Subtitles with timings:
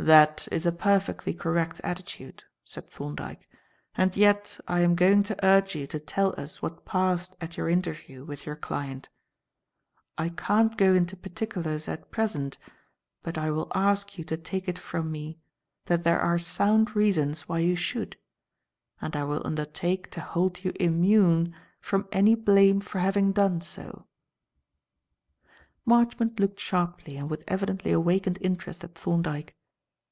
[0.00, 3.48] "That is a perfectly correct attitude," said Thorndyke,
[3.96, 7.68] "and yet I am going to urge you to tell us what passed at your
[7.68, 9.08] interview with your client.
[10.16, 12.58] I can't go into particulars at present,
[13.24, 15.40] but I will ask you to take it from me
[15.86, 18.16] that there are sound reasons why you should;
[19.00, 24.06] and I will undertake to hold you immune from any blame for having done so."
[25.84, 29.56] Marchmont looked sharply and with evidently awakened interest at Thorndyke.